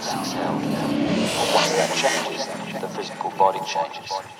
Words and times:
frequency 0.00 0.30
sound. 0.30 0.64
And 0.64 1.54
once 1.54 1.72
that 1.72 1.92
changes, 1.94 2.46
the 2.80 2.88
physical 2.88 3.30
body 3.30 3.60
changes. 3.66 4.39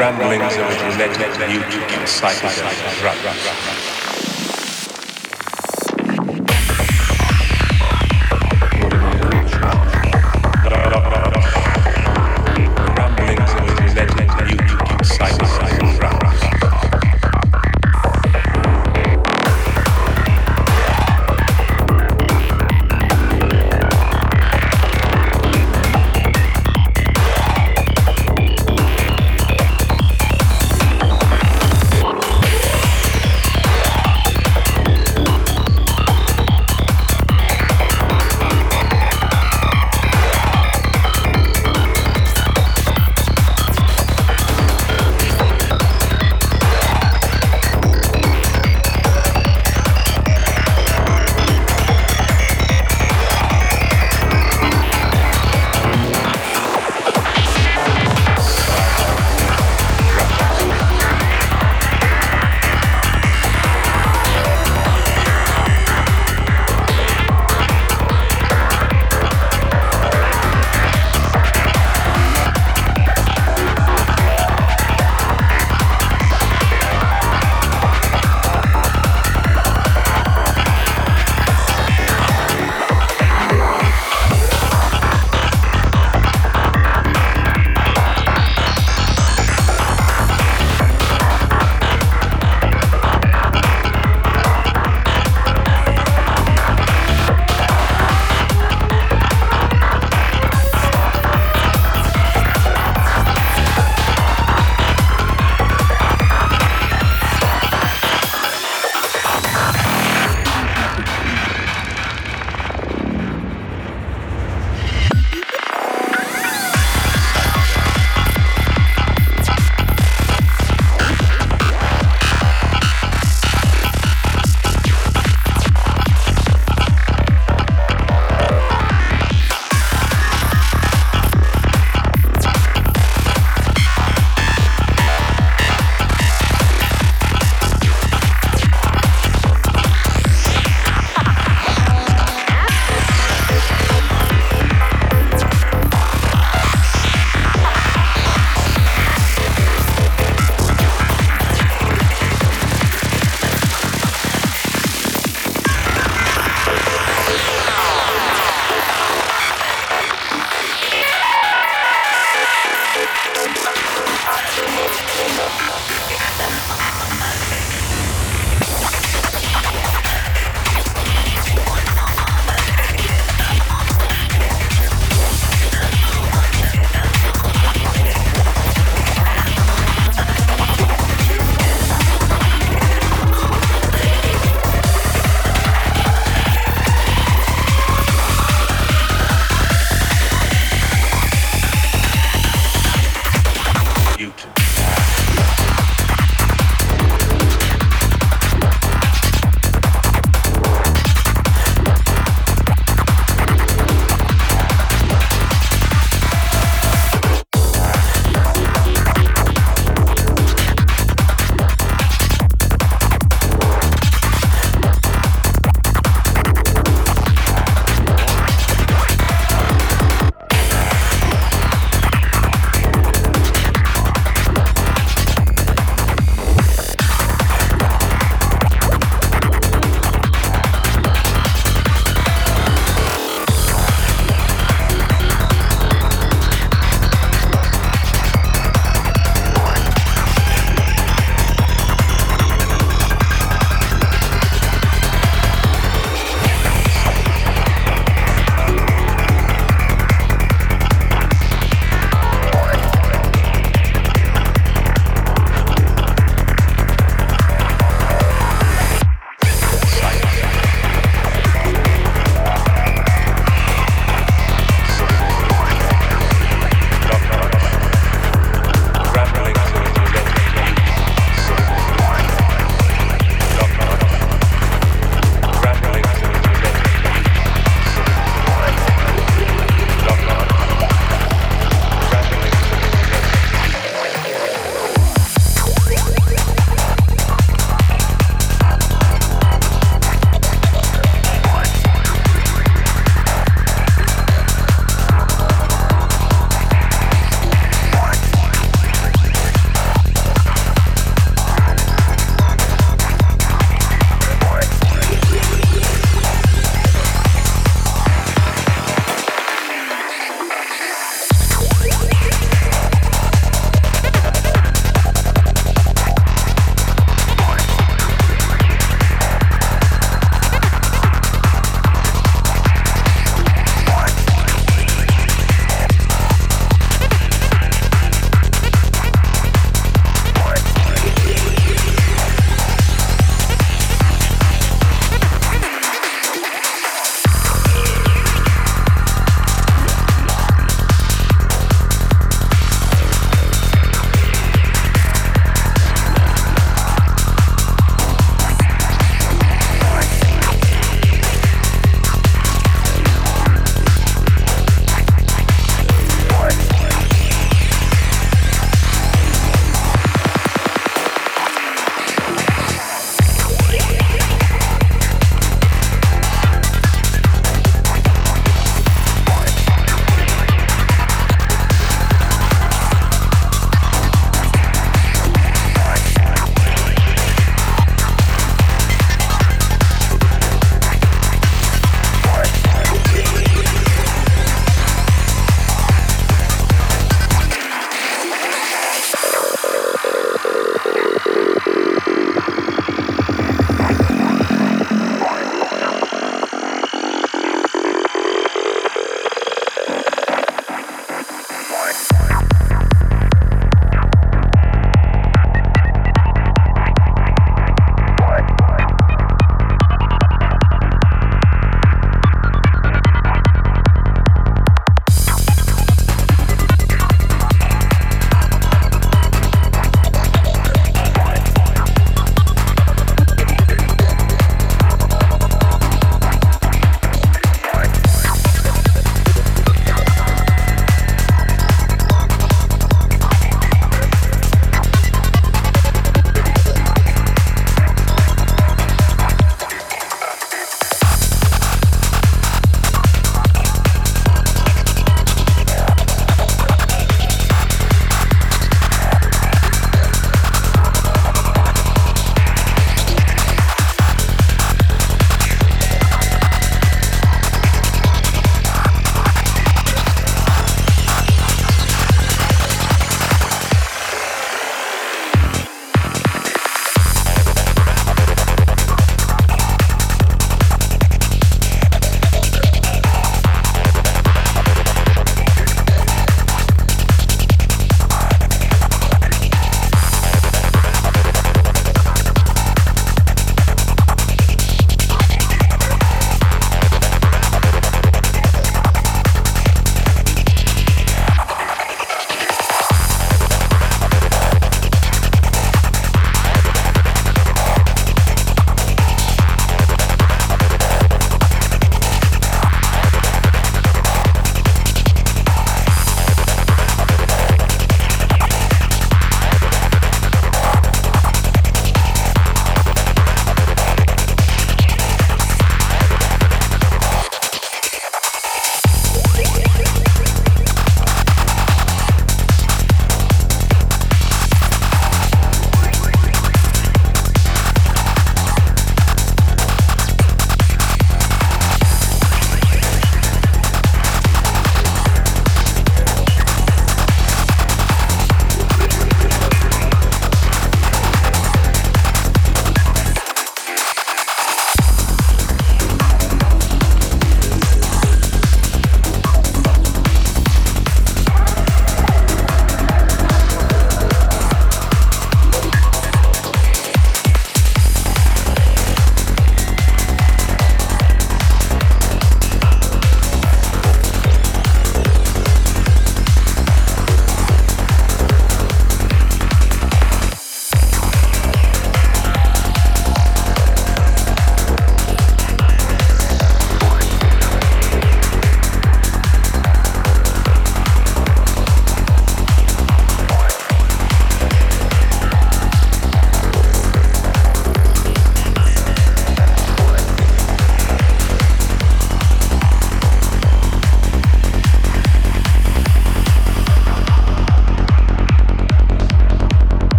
Ramblings 0.00 0.56
of 0.56 0.64
a 0.64 0.74
genetic 0.76 1.28
mutant 1.46 2.08
psychedelic 2.08 3.00
drug. 3.00 3.79